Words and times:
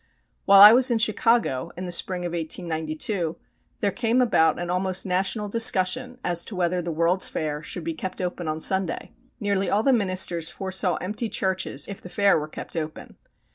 While 0.45 0.61
I 0.61 0.73
was 0.73 0.89
in 0.89 0.97
Chicago, 0.97 1.69
in 1.77 1.85
the 1.85 1.91
spring 1.91 2.25
of 2.25 2.31
1892, 2.31 3.37
there 3.81 3.91
came 3.91 4.19
about 4.19 4.57
an 4.57 4.71
almost 4.71 5.05
national 5.05 5.47
discussion 5.47 6.17
as 6.23 6.43
to 6.45 6.55
whether 6.55 6.81
the 6.81 6.91
World's 6.91 7.27
Fair 7.27 7.61
should 7.61 7.83
be 7.83 7.93
kept 7.93 8.19
open 8.19 8.47
on 8.47 8.59
Sunday. 8.59 9.11
Nearly 9.39 9.69
all 9.69 9.83
the 9.83 9.93
ministers 9.93 10.49
foresaw 10.49 10.95
empty 10.95 11.29
churches 11.29 11.87
if 11.87 12.01
the 12.01 12.09
fair 12.09 12.39
were 12.39 12.47
kept 12.47 12.75
open. 12.75 13.15